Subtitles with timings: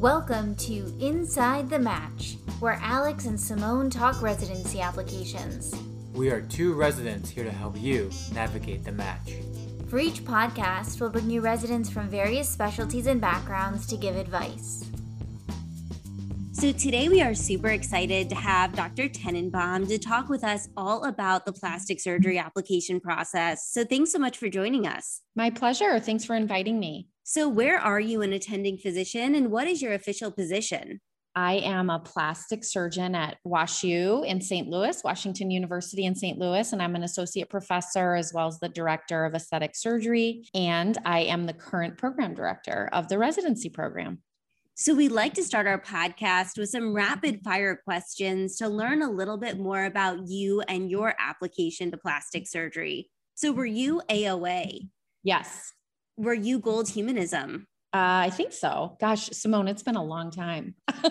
[0.00, 5.74] Welcome to Inside the Match, where Alex and Simone talk residency applications.
[6.14, 9.34] We are two residents here to help you navigate the match.
[9.90, 14.90] For each podcast, we'll bring you residents from various specialties and backgrounds to give advice.
[16.52, 19.06] So, today we are super excited to have Dr.
[19.06, 23.70] Tenenbaum to talk with us all about the plastic surgery application process.
[23.70, 25.20] So, thanks so much for joining us.
[25.36, 26.00] My pleasure.
[26.00, 27.09] Thanks for inviting me.
[27.30, 31.00] So, where are you an attending physician and what is your official position?
[31.36, 34.66] I am a plastic surgeon at WashU in St.
[34.66, 36.40] Louis, Washington University in St.
[36.40, 40.42] Louis, and I'm an associate professor as well as the director of aesthetic surgery.
[40.56, 44.22] And I am the current program director of the residency program.
[44.74, 49.08] So, we'd like to start our podcast with some rapid fire questions to learn a
[49.08, 53.08] little bit more about you and your application to plastic surgery.
[53.36, 54.88] So, were you AOA?
[55.22, 55.74] Yes.
[56.20, 57.66] Were you Gold Humanism?
[57.94, 58.98] Uh, I think so.
[59.00, 60.74] Gosh, Simone, it's been a long time.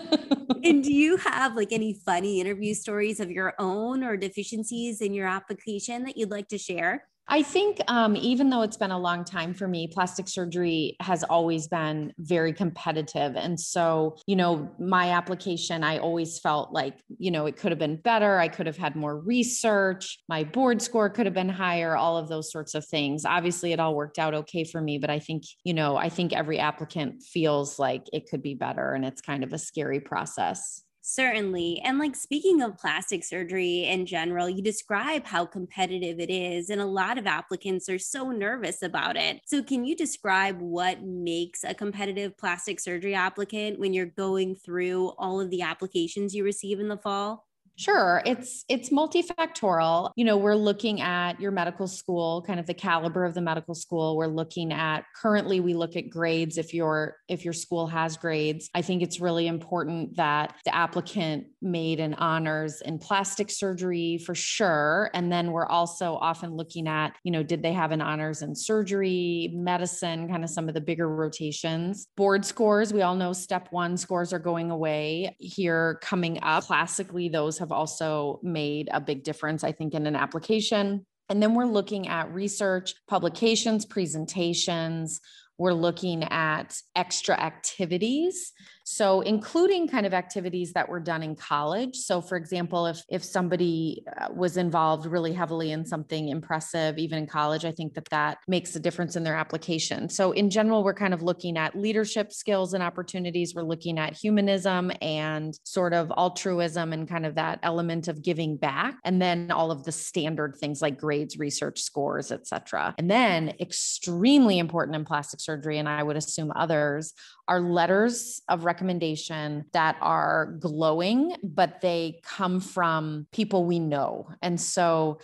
[0.62, 5.12] and do you have like any funny interview stories of your own or deficiencies in
[5.12, 7.08] your application that you'd like to share?
[7.32, 11.22] I think um, even though it's been a long time for me, plastic surgery has
[11.22, 13.36] always been very competitive.
[13.36, 17.78] And so, you know, my application, I always felt like, you know, it could have
[17.78, 18.38] been better.
[18.38, 20.18] I could have had more research.
[20.28, 23.24] My board score could have been higher, all of those sorts of things.
[23.24, 24.98] Obviously, it all worked out okay for me.
[24.98, 28.92] But I think, you know, I think every applicant feels like it could be better.
[28.92, 30.82] And it's kind of a scary process.
[31.12, 31.80] Certainly.
[31.84, 36.80] And like speaking of plastic surgery in general, you describe how competitive it is, and
[36.80, 39.40] a lot of applicants are so nervous about it.
[39.44, 45.08] So, can you describe what makes a competitive plastic surgery applicant when you're going through
[45.18, 47.49] all of the applications you receive in the fall?
[47.80, 48.20] Sure.
[48.26, 50.10] It's it's multifactorial.
[50.14, 53.74] You know, we're looking at your medical school, kind of the caliber of the medical
[53.74, 54.18] school.
[54.18, 58.68] We're looking at currently we look at grades if your if your school has grades.
[58.74, 64.34] I think it's really important that the applicant made an honors in plastic surgery for
[64.34, 65.10] sure.
[65.14, 68.54] And then we're also often looking at, you know, did they have an honors in
[68.54, 72.08] surgery, medicine, kind of some of the bigger rotations.
[72.14, 76.64] Board scores, we all know step one scores are going away here coming up.
[76.64, 81.06] Classically, those have have also made a big difference, I think, in an application.
[81.28, 85.20] And then we're looking at research, publications, presentations.
[85.58, 88.52] We're looking at extra activities
[88.92, 91.94] so, including kind of activities that were done in college.
[91.94, 97.16] So, for example, if if somebody uh, was involved really heavily in something impressive, even
[97.16, 100.08] in college, I think that that makes a difference in their application.
[100.08, 103.54] So, in general, we're kind of looking at leadership skills and opportunities.
[103.54, 108.56] We're looking at humanism and sort of altruism and kind of that element of giving
[108.56, 112.96] back, and then all of the standard things like grades, research scores, et cetera.
[112.98, 117.14] And then, extremely important in plastic surgery, and I would assume others
[117.50, 124.28] are letters of recommendation that are glowing, but they come from people we know.
[124.40, 125.18] And so,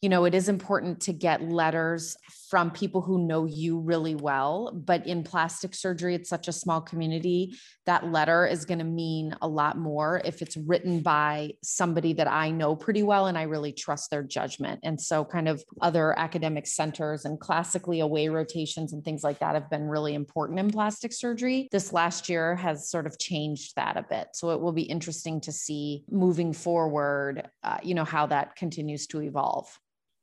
[0.00, 2.16] you know, it is important to get letters
[2.48, 4.72] from people who know you really well.
[4.72, 7.54] But in plastic surgery, it's such a small community.
[7.86, 12.26] That letter is going to mean a lot more if it's written by somebody that
[12.26, 14.80] I know pretty well and I really trust their judgment.
[14.82, 19.54] And so, kind of other academic centers and classically away rotations and things like that
[19.54, 21.68] have been really important in plastic surgery.
[21.72, 24.28] This last year has sort of changed that a bit.
[24.34, 29.06] So, it will be interesting to see moving forward, uh, you know, how that continues
[29.08, 29.66] to evolve.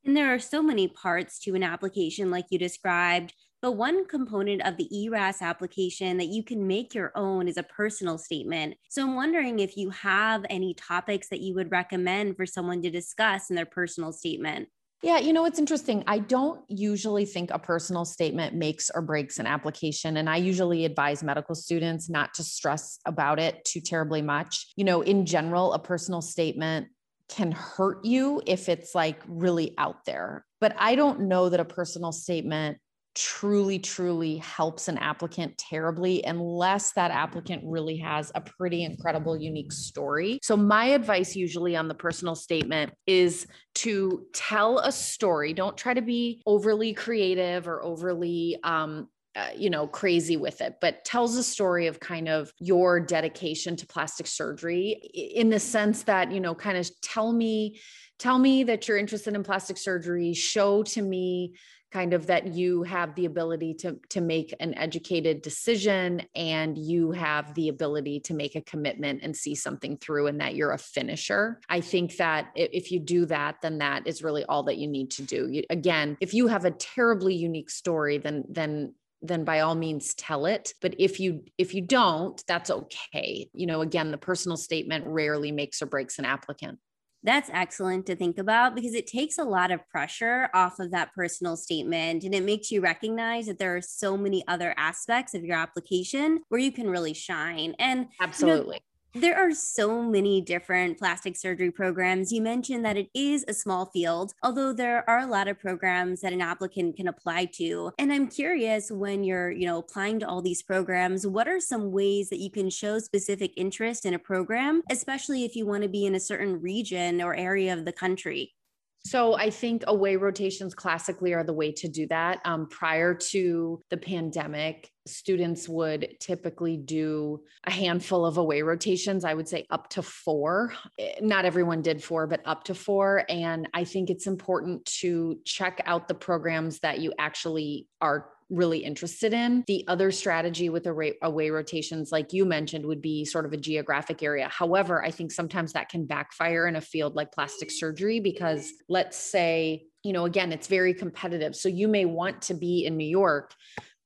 [0.06, 3.34] And there are so many parts to an application, like you described.
[3.64, 7.64] But one component of the ERAS application that you can make your own is a
[7.64, 8.76] personal statement.
[8.90, 12.90] So I'm wondering if you have any topics that you would recommend for someone to
[12.90, 14.68] discuss in their personal statement.
[15.02, 16.04] Yeah, you know, it's interesting.
[16.08, 20.18] I don't usually think a personal statement makes or breaks an application.
[20.18, 24.74] And I usually advise medical students not to stress about it too terribly much.
[24.76, 26.90] You know, in general, a personal statement
[27.30, 30.46] can hurt you if it's like really out there.
[30.60, 32.78] But I don't know that a personal statement
[33.16, 39.72] truly, truly helps an applicant terribly unless that applicant really has a pretty incredible, unique
[39.72, 40.40] story.
[40.42, 45.54] So, my advice usually on the personal statement is to tell a story.
[45.54, 50.76] Don't try to be overly creative or overly um, uh, you know, crazy with it,
[50.80, 56.04] but tells a story of kind of your dedication to plastic surgery in the sense
[56.04, 57.80] that, you know, kind of tell me,
[58.20, 61.56] tell me that you're interested in plastic surgery, show to me
[61.94, 67.12] kind of that you have the ability to to make an educated decision and you
[67.12, 70.78] have the ability to make a commitment and see something through and that you're a
[70.78, 71.62] finisher.
[71.70, 75.12] I think that if you do that then that is really all that you need
[75.12, 75.48] to do.
[75.50, 80.16] You, again if you have a terribly unique story then then then by all means
[80.16, 80.74] tell it.
[80.82, 83.50] But if you if you don't that's okay.
[83.54, 86.80] You know again the personal statement rarely makes or breaks an applicant
[87.24, 91.14] that's excellent to think about because it takes a lot of pressure off of that
[91.14, 95.44] personal statement and it makes you recognize that there are so many other aspects of
[95.44, 97.76] your application where you can really shine.
[97.80, 98.76] And absolutely.
[98.76, 102.32] You know, there are so many different plastic surgery programs.
[102.32, 106.22] You mentioned that it is a small field, although there are a lot of programs
[106.22, 107.92] that an applicant can apply to.
[108.00, 111.92] And I'm curious when you're, you know, applying to all these programs, what are some
[111.92, 115.90] ways that you can show specific interest in a program, especially if you want to
[115.90, 118.56] be in a certain region or area of the country?
[119.06, 122.40] So I think away rotations classically are the way to do that.
[122.46, 129.26] Um, prior to the pandemic, students would typically do a handful of away rotations.
[129.26, 130.74] I would say up to four.
[130.98, 133.26] Eh, not everyone did four, but up to four.
[133.28, 138.80] And I think it's important to check out the programs that you actually are really
[138.80, 139.64] interested in.
[139.68, 144.24] The other strategy with away, rotations, like you mentioned, would be sort of a geographic
[144.24, 144.48] area.
[144.50, 149.18] However, I think sometimes that can backfire in a field like plastic surgery because let's
[149.18, 151.56] say, you know, again, it's very competitive.
[151.56, 153.54] So you may want to be in New York,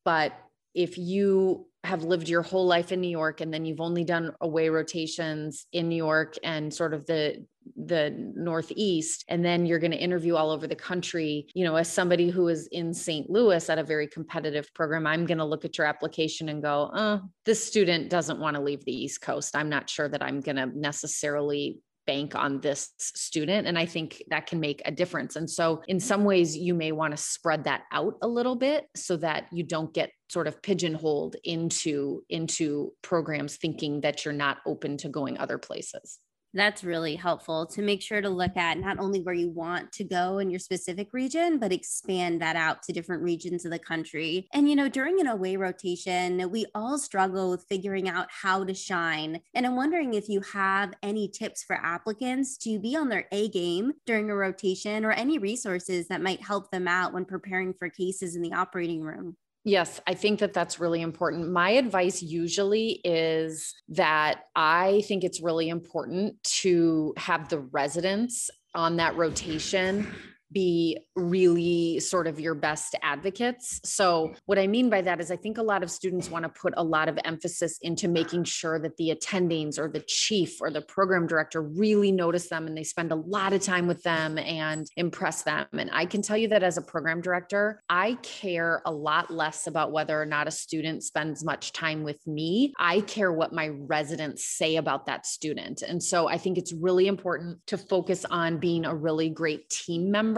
[0.05, 0.33] but
[0.73, 4.33] if you have lived your whole life in New York and then you've only done
[4.41, 7.45] away rotations in New York and sort of the
[7.75, 11.91] the northeast and then you're going to interview all over the country you know as
[11.91, 15.65] somebody who is in st louis at a very competitive program i'm going to look
[15.65, 19.53] at your application and go uh, this student doesn't want to leave the east coast.
[19.53, 23.67] I'm not sure that i'm going to necessarily bank on this student.
[23.67, 25.35] And I think that can make a difference.
[25.35, 28.85] And so, in some ways, you may want to spread that out a little bit
[28.95, 34.57] so that you don't get sort of pigeonholed into into programs thinking that you're not
[34.65, 36.19] open to going other places
[36.57, 40.03] that's really helpful to make sure to look at not only where you want to
[40.03, 44.47] go in your specific region, but expand that out to different regions of the country.
[44.53, 48.73] And, you know, during an away rotation, we all struggle with figuring out how to
[48.73, 49.41] shine.
[49.53, 53.49] And I'm wondering if you have any tips for applicants to be on their A
[53.49, 57.89] game during a rotation or any resources that might help them out when preparing for
[57.89, 59.37] cases in the operating room.
[59.67, 61.51] Yes, I think that that's really important.
[61.51, 68.95] My advice usually is that I think it's really important to have the residents on
[68.95, 70.07] that rotation
[70.51, 73.81] be really sort of your best advocates.
[73.83, 76.49] So, what I mean by that is, I think a lot of students want to
[76.49, 80.71] put a lot of emphasis into making sure that the attendings or the chief or
[80.71, 84.37] the program director really notice them and they spend a lot of time with them
[84.37, 85.67] and impress them.
[85.73, 89.67] And I can tell you that as a program director, I care a lot less
[89.67, 92.73] about whether or not a student spends much time with me.
[92.79, 95.81] I care what my residents say about that student.
[95.81, 100.11] And so, I think it's really important to focus on being a really great team
[100.11, 100.36] member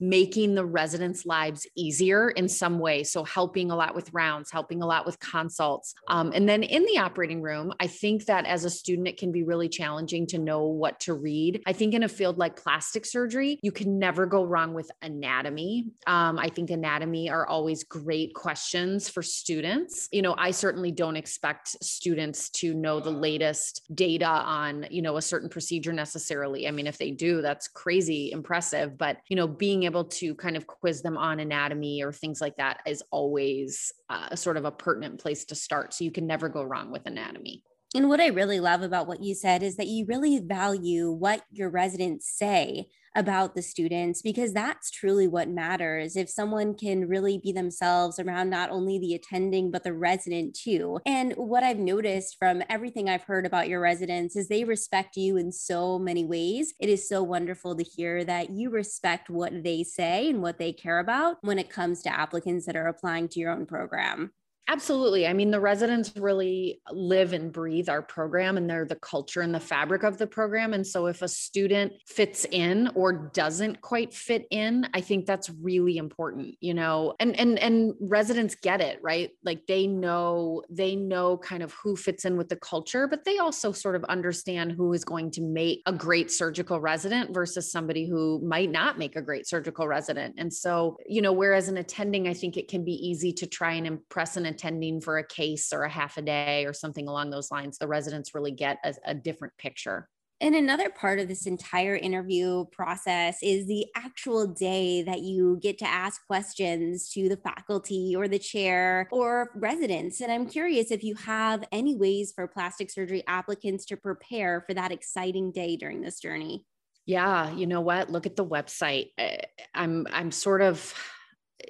[0.00, 3.04] making the residents' lives easier in some way.
[3.04, 5.94] So, helping a lot with rounds, helping a lot with consults.
[6.08, 9.32] Um, and then in the operating room, I think that as a student, it can
[9.32, 11.62] be really challenging to know what to read.
[11.66, 15.86] I think in a field like plastic surgery, you can never go wrong with anatomy.
[16.06, 20.08] Um, I think anatomy are always great questions for students.
[20.12, 25.16] You know, I certainly don't expect students to know the latest data on, you know,
[25.16, 26.68] a certain procedure necessarily.
[26.68, 28.98] I mean, if they do, that's crazy impressive.
[28.98, 32.54] But, you know, being able to kind of quiz them on anatomy or things like
[32.58, 35.94] that is always uh, sort of a pertinent place to start.
[35.94, 37.62] So you can never go wrong with anatomy.
[37.94, 41.40] And what I really love about what you said is that you really value what
[41.50, 46.16] your residents say about the students because that's truly what matters.
[46.16, 50.98] If someone can really be themselves around not only the attending, but the resident too.
[51.06, 55.36] And what I've noticed from everything I've heard about your residents is they respect you
[55.36, 56.74] in so many ways.
[56.80, 60.72] It is so wonderful to hear that you respect what they say and what they
[60.72, 64.32] care about when it comes to applicants that are applying to your own program.
[64.68, 65.26] Absolutely.
[65.26, 69.52] I mean, the residents really live and breathe our program and they're the culture and
[69.52, 70.72] the fabric of the program.
[70.72, 75.50] And so if a student fits in or doesn't quite fit in, I think that's
[75.50, 79.30] really important, you know, and, and, and residents get it, right?
[79.44, 83.38] Like they know, they know kind of who fits in with the culture, but they
[83.38, 88.08] also sort of understand who is going to make a great surgical resident versus somebody
[88.08, 90.36] who might not make a great surgical resident.
[90.38, 93.72] And so, you know, whereas an attending, I think it can be easy to try
[93.72, 97.30] and impress an attending for a case or a half a day or something along
[97.30, 100.08] those lines, the residents really get a, a different picture.
[100.42, 105.78] And another part of this entire interview process is the actual day that you get
[105.78, 110.20] to ask questions to the faculty or the chair or residents.
[110.20, 114.74] And I'm curious if you have any ways for plastic surgery applicants to prepare for
[114.74, 116.64] that exciting day during this journey.
[117.06, 118.10] Yeah, you know what?
[118.10, 119.10] Look at the website.
[119.18, 119.42] Eh,
[119.74, 120.92] I'm I'm sort of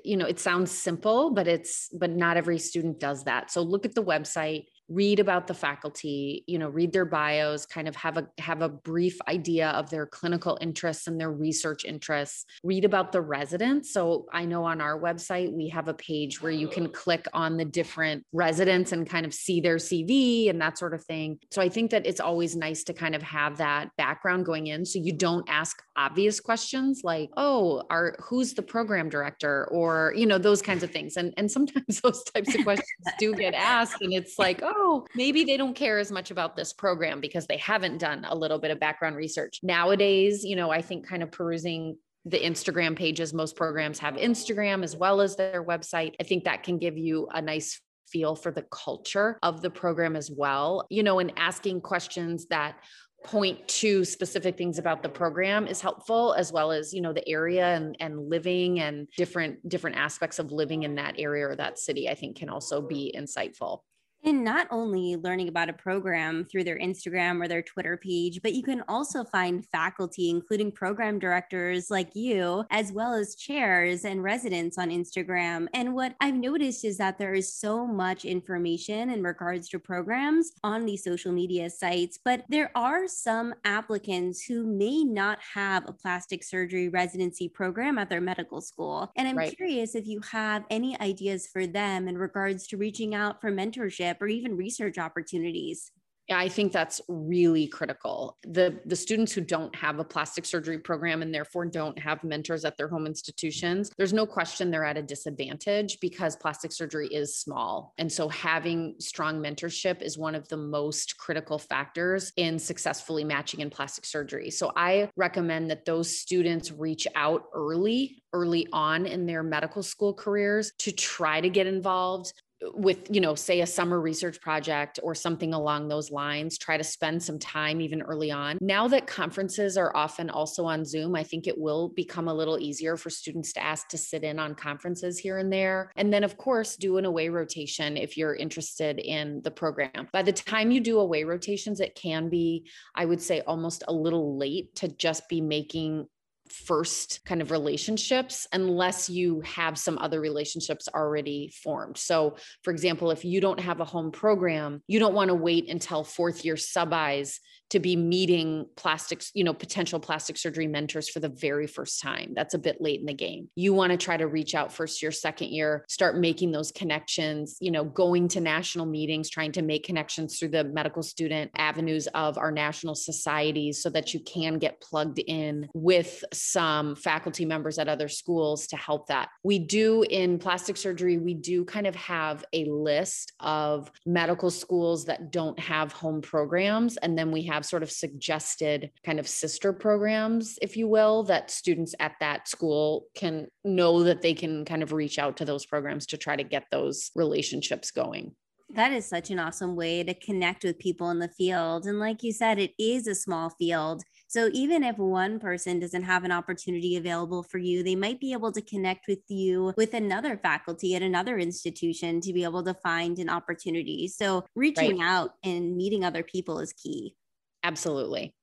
[0.04, 3.50] you know, it sounds simple, but it's, but not every student does that.
[3.50, 7.88] So look at the website, read about the faculty you know read their bios kind
[7.88, 12.44] of have a have a brief idea of their clinical interests and their research interests.
[12.62, 13.92] Read about the residents.
[13.92, 17.56] So i know on our website we have a page where you can click on
[17.56, 21.38] the different residents and kind of see their cv and that sort of thing.
[21.50, 24.84] So i think that it's always nice to kind of have that background going in
[24.84, 29.62] so you don't ask obvious questions like oh are who's the program director?
[29.70, 31.16] or you know those kinds of things.
[31.16, 32.86] And and sometimes those types of questions
[33.18, 36.56] do get asked and it's like oh oh, maybe they don't care as much about
[36.56, 39.60] this program because they haven't done a little bit of background research.
[39.62, 44.84] Nowadays, you know, I think kind of perusing the Instagram pages, most programs have Instagram
[44.84, 46.14] as well as their website.
[46.20, 50.16] I think that can give you a nice feel for the culture of the program
[50.16, 52.76] as well, you know, and asking questions that
[53.24, 57.26] point to specific things about the program is helpful as well as you know the
[57.28, 61.78] area and, and living and different different aspects of living in that area or that
[61.78, 63.82] city i think can also be insightful
[64.24, 68.54] and not only learning about a program through their Instagram or their Twitter page, but
[68.54, 74.22] you can also find faculty, including program directors like you, as well as chairs and
[74.22, 75.66] residents on Instagram.
[75.74, 80.52] And what I've noticed is that there is so much information in regards to programs
[80.62, 85.92] on these social media sites, but there are some applicants who may not have a
[85.92, 89.10] plastic surgery residency program at their medical school.
[89.16, 89.56] And I'm right.
[89.56, 94.11] curious if you have any ideas for them in regards to reaching out for mentorship
[94.20, 95.90] or even research opportunities?
[96.28, 98.38] Yeah, I think that's really critical.
[98.44, 102.64] The the students who don't have a plastic surgery program and therefore don't have mentors
[102.64, 107.36] at their home institutions, there's no question they're at a disadvantage because plastic surgery is
[107.36, 107.92] small.
[107.98, 113.60] And so having strong mentorship is one of the most critical factors in successfully matching
[113.60, 114.50] in plastic surgery.
[114.50, 120.14] So I recommend that those students reach out early early on in their medical school
[120.14, 122.32] careers to try to get involved
[122.74, 126.84] with you know say a summer research project or something along those lines try to
[126.84, 128.58] spend some time even early on.
[128.60, 132.58] Now that conferences are often also on zoom i think it will become a little
[132.58, 135.92] easier for students to ask to sit in on conferences here and there.
[135.96, 140.08] And then of course do an away rotation if you're interested in the program.
[140.12, 143.92] By the time you do away rotations it can be i would say almost a
[143.92, 146.06] little late to just be making
[146.52, 151.96] first kind of relationships unless you have some other relationships already formed.
[151.96, 155.68] So, for example, if you don't have a home program, you don't want to wait
[155.68, 157.40] until fourth year sub Is
[157.72, 162.32] to be meeting plastics, you know, potential plastic surgery mentors for the very first time.
[162.34, 163.48] That's a bit late in the game.
[163.54, 167.56] You want to try to reach out first year, second year, start making those connections,
[167.60, 172.08] you know, going to national meetings, trying to make connections through the medical student avenues
[172.08, 177.78] of our national societies so that you can get plugged in with some faculty members
[177.78, 179.30] at other schools to help that.
[179.44, 185.06] We do in plastic surgery, we do kind of have a list of medical schools
[185.06, 186.98] that don't have home programs.
[186.98, 191.50] And then we have sort of suggested kind of sister programs, if you will, that
[191.50, 195.66] students at that school can know that they can kind of reach out to those
[195.66, 198.34] programs to try to get those relationships going.
[198.74, 201.84] That is such an awesome way to connect with people in the field.
[201.84, 204.02] And like you said, it is a small field.
[204.28, 208.32] So even if one person doesn't have an opportunity available for you, they might be
[208.32, 212.72] able to connect with you with another faculty at another institution to be able to
[212.72, 214.08] find an opportunity.
[214.08, 215.06] So reaching right.
[215.06, 217.14] out and meeting other people is key.
[217.62, 218.34] Absolutely.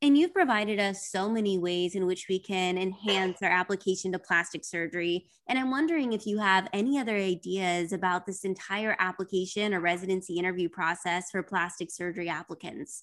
[0.00, 4.18] And you've provided us so many ways in which we can enhance our application to
[4.20, 5.26] plastic surgery.
[5.48, 10.38] And I'm wondering if you have any other ideas about this entire application or residency
[10.38, 13.02] interview process for plastic surgery applicants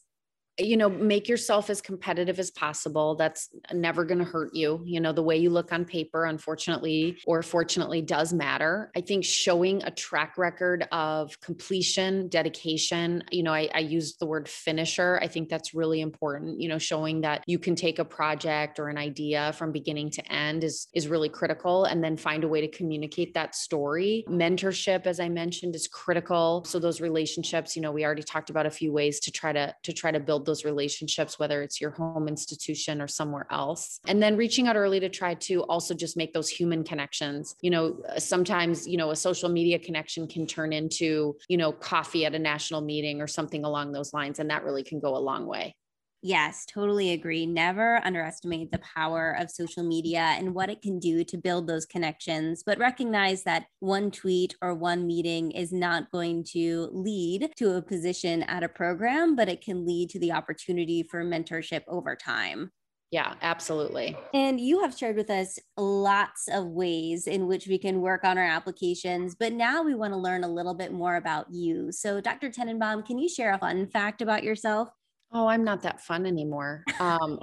[0.58, 5.00] you know make yourself as competitive as possible that's never going to hurt you you
[5.00, 8.92] know the way you look on paper unfortunately or fortunately does matter.
[8.96, 14.26] I think showing a track record of completion dedication you know I, I use the
[14.26, 18.06] word finisher i think that's really important you know showing that you can take a
[18.06, 22.44] project or an idea from beginning to end is is really critical and then find
[22.44, 24.24] a way to communicate that story.
[24.30, 26.64] Mentorship as i mentioned is critical.
[26.66, 29.74] So those relationships you know we already talked about a few ways to try to
[29.84, 34.00] to try to build those relationships, whether it's your home institution or somewhere else.
[34.08, 37.56] And then reaching out early to try to also just make those human connections.
[37.62, 41.72] You know, uh, sometimes, you know, a social media connection can turn into, you know,
[41.72, 44.40] coffee at a national meeting or something along those lines.
[44.40, 45.76] And that really can go a long way.
[46.28, 47.46] Yes, totally agree.
[47.46, 51.86] Never underestimate the power of social media and what it can do to build those
[51.86, 57.76] connections, but recognize that one tweet or one meeting is not going to lead to
[57.76, 62.16] a position at a program, but it can lead to the opportunity for mentorship over
[62.16, 62.72] time.
[63.12, 64.18] Yeah, absolutely.
[64.34, 68.40] And you have shared with us lots of ways in which we can work on
[68.40, 71.92] our applications, but now we want to learn a little bit more about you.
[71.92, 72.50] So, Dr.
[72.50, 74.90] Tenenbaum, can you share a fun fact about yourself?
[75.38, 76.86] Oh, I'm not that fun anymore.
[76.98, 77.38] Um,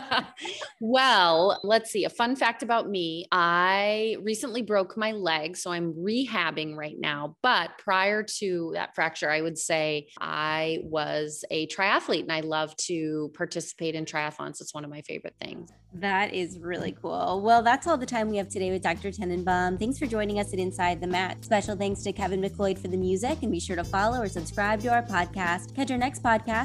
[0.80, 2.06] well, let's see.
[2.06, 7.36] A fun fact about me I recently broke my leg, so I'm rehabbing right now.
[7.42, 12.74] But prior to that fracture, I would say I was a triathlete and I love
[12.86, 14.62] to participate in triathlons.
[14.62, 15.68] It's one of my favorite things.
[15.92, 17.42] That is really cool.
[17.44, 19.10] Well, that's all the time we have today with Dr.
[19.10, 19.78] Tenenbaum.
[19.78, 21.42] Thanks for joining us at Inside the Match.
[21.42, 24.80] Special thanks to Kevin MacLeod for the music, and be sure to follow or subscribe
[24.80, 25.74] to our podcast.
[25.74, 26.22] Catch our next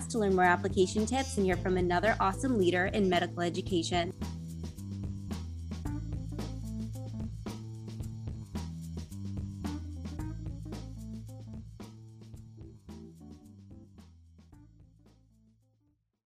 [0.07, 4.13] to learn more application tips and hear from another awesome leader in medical education.